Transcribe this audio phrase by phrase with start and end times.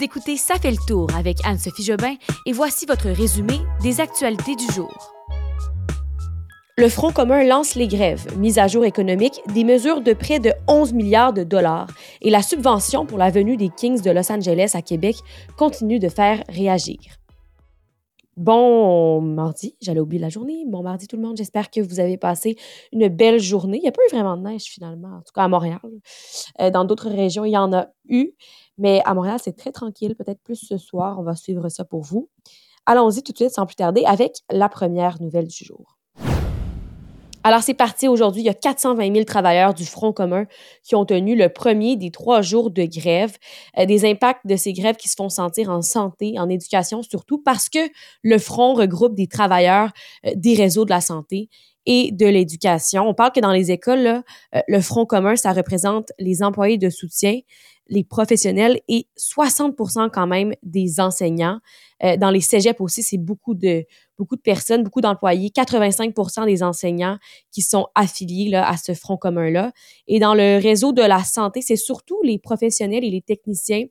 [0.00, 2.14] Vous écoutez Ça fait le tour avec Anne-Sophie Jobin
[2.46, 5.12] et voici votre résumé des actualités du jour.
[6.78, 10.54] Le Front commun lance les grèves, mise à jour économique, des mesures de près de
[10.68, 11.88] 11 milliards de dollars
[12.22, 15.16] et la subvention pour la venue des Kings de Los Angeles à Québec
[15.58, 17.19] continue de faire réagir.
[18.40, 20.64] Bon mardi, j'allais oublier la journée.
[20.66, 22.56] Bon mardi tout le monde, j'espère que vous avez passé
[22.90, 23.76] une belle journée.
[23.76, 25.78] Il n'y a pas eu vraiment de neige finalement, en tout cas à Montréal.
[26.58, 28.30] Euh, dans d'autres régions, il y en a eu,
[28.78, 31.18] mais à Montréal, c'est très tranquille, peut-être plus ce soir.
[31.18, 32.30] On va suivre ça pour vous.
[32.86, 35.99] Allons-y tout de suite, sans plus tarder, avec la première nouvelle du jour.
[37.42, 38.42] Alors, c'est parti aujourd'hui.
[38.42, 40.44] Il y a 420 000 travailleurs du Front commun
[40.82, 43.32] qui ont tenu le premier des trois jours de grève.
[43.78, 47.38] Euh, des impacts de ces grèves qui se font sentir en santé, en éducation surtout,
[47.42, 47.78] parce que
[48.22, 49.90] le Front regroupe des travailleurs
[50.26, 51.48] euh, des réseaux de la santé
[51.86, 53.08] et de l'éducation.
[53.08, 54.22] On parle que dans les écoles, là,
[54.54, 57.38] euh, le Front commun, ça représente les employés de soutien,
[57.88, 61.58] les professionnels et 60% quand même des enseignants.
[62.18, 63.84] Dans les cégeps aussi, c'est beaucoup de,
[64.20, 67.16] beaucoup de personnes, beaucoup d'employés, 85% des enseignants
[67.50, 69.72] qui sont affiliés à ce front commun-là.
[70.06, 73.86] Et dans le réseau de la santé, c'est surtout les professionnels et les techniciens,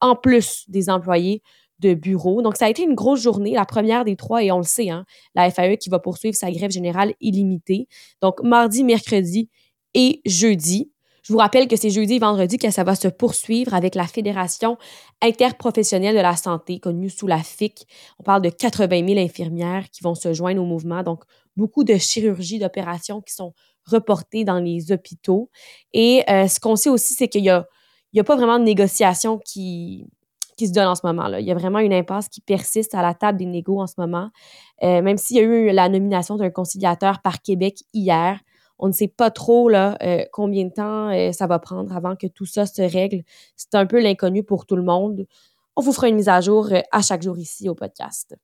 [0.00, 1.40] en plus des employés
[1.78, 2.42] de bureau.
[2.42, 4.90] Donc, ça a été une grosse journée, la première des trois, et on le sait,
[4.90, 5.04] hein,
[5.36, 7.86] la FAE qui va poursuivre sa grève générale illimitée.
[8.20, 9.48] Donc, mardi, mercredi
[9.94, 10.90] et jeudi.
[11.30, 14.08] Je vous rappelle que c'est jeudi et vendredi que ça va se poursuivre avec la
[14.08, 14.76] Fédération
[15.22, 17.86] interprofessionnelle de la santé, connue sous la FIC.
[18.18, 21.04] On parle de 80 000 infirmières qui vont se joindre au mouvement.
[21.04, 21.22] Donc,
[21.54, 23.54] beaucoup de chirurgies, d'opérations qui sont
[23.86, 25.50] reportées dans les hôpitaux.
[25.92, 27.64] Et euh, ce qu'on sait aussi, c'est qu'il n'y a,
[28.16, 30.08] a pas vraiment de négociation qui,
[30.56, 31.28] qui se donne en ce moment.
[31.28, 31.38] Là.
[31.38, 33.94] Il y a vraiment une impasse qui persiste à la table des négos en ce
[33.98, 34.30] moment.
[34.82, 38.40] Euh, même s'il y a eu la nomination d'un conciliateur par Québec hier,
[38.80, 42.16] on ne sait pas trop là, euh, combien de temps euh, ça va prendre avant
[42.16, 43.22] que tout ça se règle.
[43.56, 45.26] C'est un peu l'inconnu pour tout le monde.
[45.76, 48.34] On vous fera une mise à jour euh, à chaque jour ici au podcast.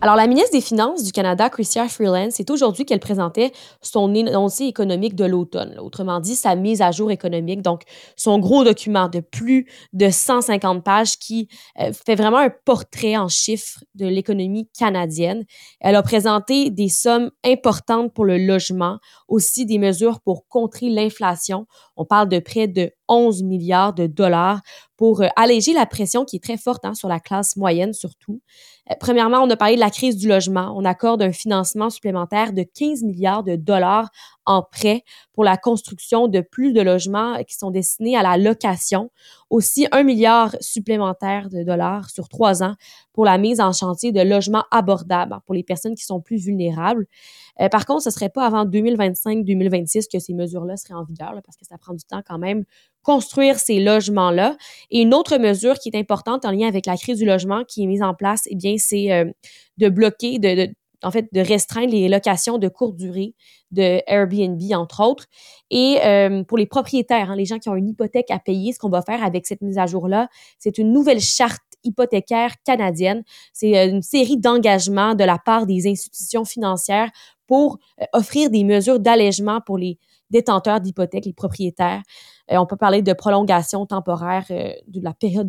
[0.00, 4.64] Alors, la ministre des Finances du Canada, Chrystia Freeland, c'est aujourd'hui qu'elle présentait son énoncé
[4.64, 5.78] économique de l'automne.
[5.78, 7.82] Autrement dit, sa mise à jour économique, donc
[8.14, 11.48] son gros document de plus de 150 pages qui
[11.80, 15.44] euh, fait vraiment un portrait en chiffres de l'économie canadienne.
[15.80, 21.66] Elle a présenté des sommes importantes pour le logement, aussi des mesures pour contrer l'inflation.
[21.96, 24.60] On parle de près de 11 milliards de dollars
[24.96, 28.40] pour euh, alléger la pression qui est très forte hein, sur la classe moyenne surtout.
[28.90, 30.74] Euh, premièrement, on a parlé de la crise du logement.
[30.76, 34.10] On accorde un financement supplémentaire de 15 milliards de dollars
[34.46, 39.10] en prêt pour la construction de plus de logements qui sont destinés à la location.
[39.50, 42.74] Aussi, un milliard supplémentaire de dollars sur trois ans
[43.12, 47.06] pour la mise en chantier de logements abordables pour les personnes qui sont plus vulnérables.
[47.60, 51.56] Euh, par contre, ce serait pas avant 2025-2026 que ces mesures-là seraient en vigueur, parce
[51.56, 52.64] que ça prend du temps quand même
[53.02, 54.56] construire ces logements-là.
[54.90, 57.84] Et une autre mesure qui est importante en lien avec la crise du logement qui
[57.84, 59.30] est mise en place, eh bien, c'est euh,
[59.78, 63.34] de bloquer, de, en fait, de restreindre les locations de courte durée
[63.70, 65.26] de Airbnb, entre autres.
[65.70, 68.78] Et euh, pour les propriétaires, hein, les gens qui ont une hypothèque à payer, ce
[68.78, 70.28] qu'on va faire avec cette mise à jour-là,
[70.58, 73.22] c'est une nouvelle charte hypothécaire canadienne.
[73.52, 77.10] C'est euh, une série d'engagements de la part des institutions financières
[77.46, 79.98] pour euh, offrir des mesures d'allègement pour les
[80.30, 82.02] détenteurs d'hypothèques, les propriétaires.
[82.48, 85.48] on peut parler de prolongation temporaire de la période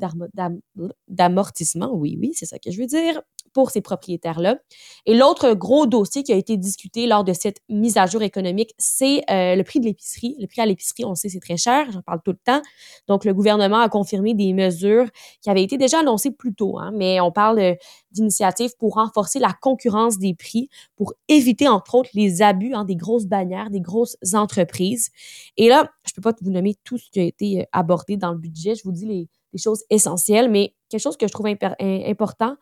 [1.08, 1.92] d'amortissement.
[1.94, 3.20] Oui, oui, c'est ça que je veux dire
[3.56, 4.58] pour ces propriétaires-là.
[5.06, 8.74] Et l'autre gros dossier qui a été discuté lors de cette mise à jour économique,
[8.78, 10.36] c'est euh, le prix de l'épicerie.
[10.40, 12.62] Le prix à l'épicerie, on le sait, c'est très cher, j'en parle tout le temps.
[13.08, 15.06] Donc, le gouvernement a confirmé des mesures
[15.42, 17.76] qui avaient été déjà annoncées plus tôt, hein, mais on parle euh,
[18.12, 20.68] d'initiatives pour renforcer la concurrence des prix,
[20.98, 25.12] pour éviter, entre autres, les abus hein, des grosses bannières, des grosses entreprises.
[25.56, 28.34] Et là, je peux pas vous nommer tout ce qui a été euh, abordé dans
[28.34, 32.58] le budget, je vous dis les, choses essentielles, mais quelque chose que je trouve important,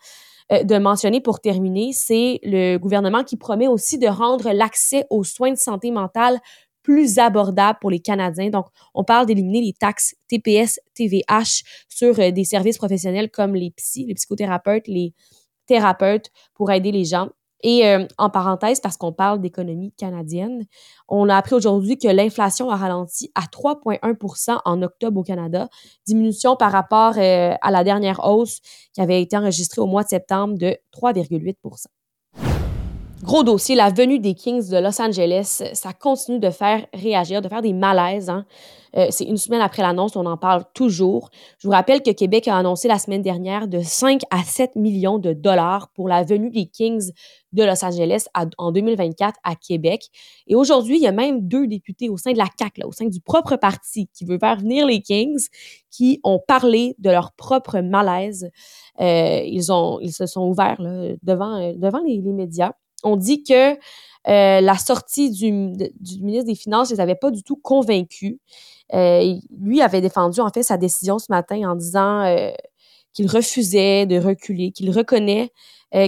[0.52, 5.52] de mentionner pour terminer, c'est le gouvernement qui promet aussi de rendre l'accès aux soins
[5.52, 6.40] de santé mentale
[6.84, 8.50] plus abordable pour les Canadiens.
[8.50, 13.72] Donc, on parle d'éliminer les taxes TPS, TVH sur euh, des services professionnels comme les
[13.72, 15.14] psy, les psychothérapeutes, les
[15.66, 17.30] thérapeutes pour aider les gens
[17.64, 20.66] et euh, en parenthèse, parce qu'on parle d'économie canadienne,
[21.08, 25.70] on a appris aujourd'hui que l'inflation a ralenti à 3,1% en octobre au Canada,
[26.06, 28.60] diminution par rapport euh, à la dernière hausse
[28.94, 31.56] qui avait été enregistrée au mois de septembre de 3,8
[33.24, 37.48] Gros dossier, la venue des Kings de Los Angeles, ça continue de faire réagir, de
[37.48, 38.30] faire des malaises.
[38.30, 38.46] Hein.
[38.98, 41.30] Euh, c'est une semaine après l'annonce, on en parle toujours.
[41.58, 45.20] Je vous rappelle que Québec a annoncé la semaine dernière de 5 à 7 millions
[45.20, 47.12] de dollars pour la venue des Kings
[47.54, 48.26] de Los Angeles
[48.58, 50.10] en 2024 à Québec.
[50.48, 52.92] Et aujourd'hui, il y a même deux députés au sein de la CAQ, là, au
[52.92, 55.48] sein du propre parti, qui veut faire venir les Kings,
[55.90, 58.50] qui ont parlé de leur propre malaise.
[59.00, 62.74] Euh, ils, ont, ils se sont ouverts là, devant, euh, devant les médias
[63.04, 63.78] on dit que
[64.28, 68.38] euh, la sortie du, ministre des Finances ne les avait pas du tout convaincus.
[68.94, 72.52] Euh, lui avait défendu en fait sa décision ce matin en disant euh,
[73.14, 75.52] qu'il refusait de reculer, qu'il reconnaît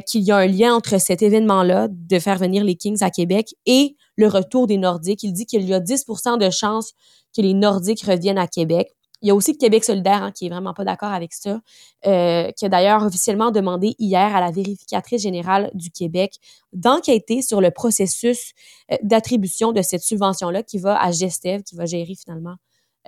[0.08, 3.54] qu'il y a un lien entre cet événement-là de faire venir les Kings à Québec
[3.68, 5.22] et le retour des Nordiques.
[5.22, 6.94] Il dit qu'il y a 10% de chances
[7.38, 8.96] que les Nordiques reviennent à Québec.
[9.22, 11.62] Il y a aussi Québec solidaire hein, qui est vraiment pas d'accord avec ça,
[12.06, 16.36] euh, qui a d'ailleurs officiellement demandé hier à la vérificatrice générale du Québec
[16.74, 18.54] d'enquêter sur le processus
[18.92, 22.56] euh, d'attribution de cette subvention-là qui va à Gestev, qui va gérer finalement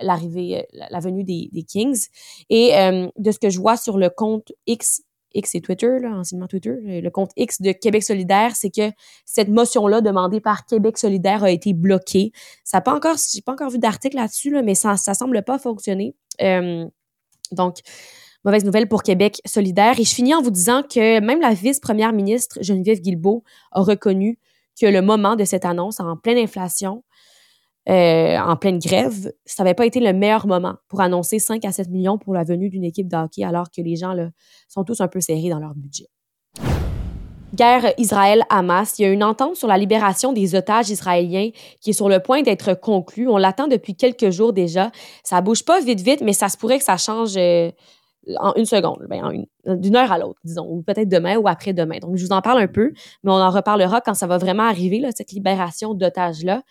[0.00, 2.06] l'arrivée, euh, la venue des, Kings.
[2.48, 2.72] Et
[3.16, 5.02] de ce que je vois sur le compte X
[5.34, 8.90] X et Twitter, là, Twitter, le compte X de Québec solidaire, c'est que
[9.24, 12.32] cette motion-là demandée par Québec solidaire a été bloquée.
[12.64, 15.42] Ça n'a pas encore, j'ai pas encore vu d'article là-dessus, là, mais ça, ça semble
[15.42, 16.14] pas fonctionner.
[16.42, 16.86] Euh,
[17.52, 17.78] donc,
[18.44, 19.98] mauvaise nouvelle pour Québec solidaire.
[19.98, 24.38] Et je finis en vous disant que même la vice-première ministre Geneviève Guilbeault a reconnu
[24.80, 27.02] que le moment de cette annonce en pleine inflation
[27.88, 31.72] euh, en pleine grève, ça n'avait pas été le meilleur moment pour annoncer 5 à
[31.72, 34.28] 7 millions pour la venue d'une équipe de hockey alors que les gens là,
[34.68, 36.08] sont tous un peu serrés dans leur budget.
[37.54, 41.48] Guerre Israël-Hamas, il y a une entente sur la libération des otages israéliens
[41.80, 43.26] qui est sur le point d'être conclue.
[43.26, 44.90] On l'attend depuis quelques jours déjà.
[45.24, 47.70] Ça bouge pas vite, vite, mais ça se pourrait que ça change euh,
[48.38, 51.98] en une seconde, ben, d'une heure à l'autre, disons, ou peut-être demain ou après-demain.
[52.00, 52.92] Donc, je vous en parle un peu,
[53.24, 56.62] mais on en reparlera quand ça va vraiment arriver, là, cette libération d'otages-là.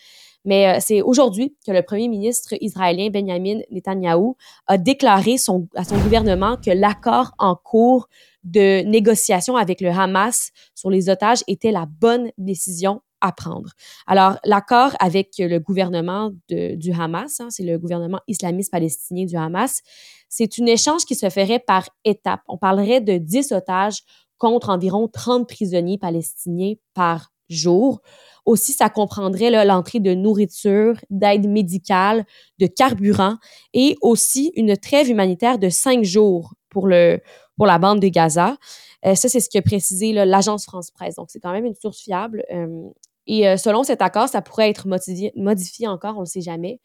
[0.45, 4.33] Mais euh, c'est aujourd'hui que le premier ministre israélien Benjamin Netanyahu
[4.67, 8.07] a déclaré son, à son gouvernement que l'accord en cours
[8.43, 13.71] de négociation avec le Hamas sur les otages était la bonne décision à prendre.
[14.05, 19.35] Alors, l'accord avec le gouvernement de, du Hamas, hein, c'est le gouvernement islamiste palestinien du
[19.35, 19.81] Hamas,
[20.29, 22.41] c'est un échange qui se ferait par étapes.
[22.47, 24.03] On parlerait de 10 otages
[24.37, 28.01] contre environ 30 prisonniers palestiniens par jour.
[28.45, 32.25] Aussi, ça comprendrait l'entrée de nourriture, d'aide médicale,
[32.59, 33.35] de carburant
[33.73, 37.19] et aussi une trêve humanitaire de cinq jours pour, le,
[37.57, 38.55] pour la bande de Gaza.
[39.05, 41.15] Euh, ça, c'est ce que précisé l'agence France-Presse.
[41.15, 42.43] Donc, c'est quand même une source fiable.
[42.53, 42.83] Euh,
[43.27, 46.41] et euh, selon cet accord, ça pourrait être modifié, modifié encore, on ne le sait
[46.41, 46.79] jamais.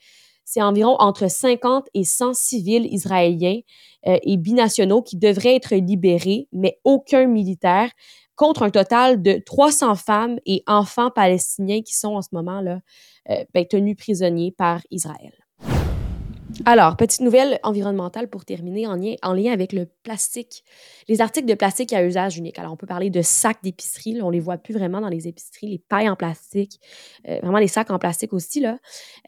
[0.45, 3.61] C'est environ entre 50 et 100 civils israéliens
[4.05, 7.89] et binationaux qui devraient être libérés, mais aucun militaire
[8.37, 12.81] contre un total de 300 femmes et enfants palestiniens qui sont en ce moment-là
[13.31, 15.33] euh, ben, tenus prisonniers par Israël.
[16.65, 20.65] Alors, petite nouvelle environnementale pour terminer en lien, en lien avec le plastique.
[21.09, 22.59] Les articles de plastique à usage unique.
[22.59, 24.21] Alors, on peut parler de sacs d'épicerie.
[24.23, 26.81] On les voit plus vraiment dans les épiceries, les pailles en plastique,
[27.29, 28.61] euh, vraiment les sacs en plastique aussi.
[28.61, 28.79] Là.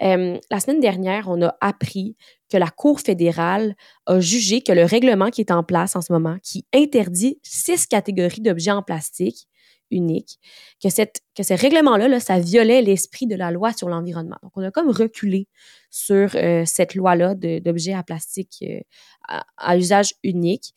[0.02, 2.16] Euh, la semaine dernière, on a appris
[2.50, 3.74] que la Cour fédérale
[4.06, 7.86] a jugé que le règlement qui est en place en ce moment, qui interdit six
[7.86, 9.48] catégories d'objets en plastique,
[9.94, 10.38] unique,
[10.82, 14.36] que, cette, que ce règlement-là, là, ça violait l'esprit de la loi sur l'environnement.
[14.42, 15.48] Donc, on a comme reculé
[15.90, 18.80] sur euh, cette loi-là d'objets à plastique euh,
[19.56, 20.74] à, usage unique.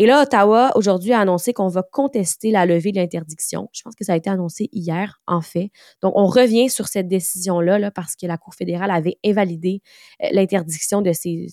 [0.00, 3.68] Et là, Ottawa, aujourd'hui, a annoncé qu'on va contester la levée de l'interdiction.
[3.72, 5.70] Je pense que ça a été annoncé hier, en fait.
[6.02, 9.80] Donc, on revient sur cette décision-là là, parce que la Cour fédérale avait invalidé
[10.22, 11.48] euh, l'interdiction de ces,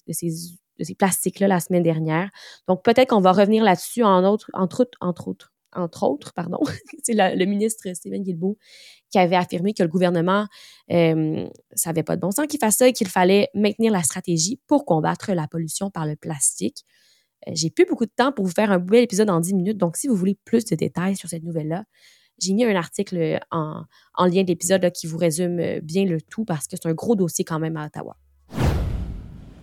[0.99, 2.29] plastiques-là la semaine dernière.
[2.67, 6.59] Donc, peut-être qu'on va revenir là-dessus, entre autres, entre autres, pardon,
[7.03, 8.57] c'est le ministre Stephen Guilbeault
[9.11, 10.47] qui avait affirmé que le gouvernement
[10.91, 14.03] euh, ça n'avait pas de bon sens qu'il fasse ça et qu'il fallait maintenir la
[14.03, 16.85] stratégie pour combattre la pollution par le plastique.
[17.47, 19.77] Euh, j'ai plus beaucoup de temps pour vous faire un bel épisode en 10 minutes,
[19.77, 21.85] donc si vous voulez plus de détails sur cette nouvelle-là,
[22.41, 23.83] j'ai mis un article en,
[24.15, 27.15] en lien de l'épisode qui vous résume bien le tout parce que c'est un gros
[27.15, 28.17] dossier quand même à Ottawa.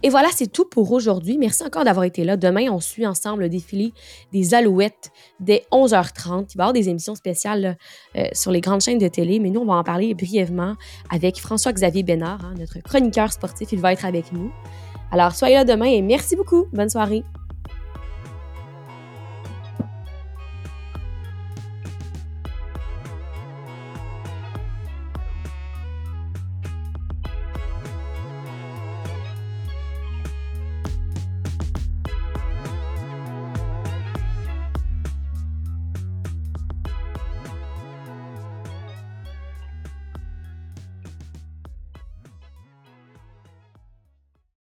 [0.03, 1.39] Et voilà, c'est tout pour aujourd'hui.
[1.39, 2.37] Merci encore d'avoir été là.
[2.37, 3.93] Demain, on suit ensemble le défilé
[4.33, 6.49] des Alouettes dès 11h30.
[6.55, 7.77] Il va y avoir des émissions spéciales
[8.17, 10.75] euh, sur les grandes chaînes de télé, mais nous, on va en parler brièvement
[11.11, 13.71] avec François-Xavier Bénard, hein, notre chroniqueur sportif.
[13.73, 14.51] Il va être avec nous.
[15.13, 16.67] Alors, soyez là demain et merci beaucoup.
[16.73, 17.23] Bonne soirée.